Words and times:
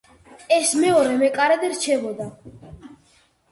ის 0.55 0.71
მეორე 0.83 1.11
მეკარედ 1.19 1.67
რჩებოდა. 1.75 2.29